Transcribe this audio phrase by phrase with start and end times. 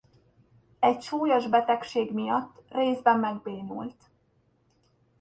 [0.79, 3.95] Egy súlyos betegség miatt részben megbénult.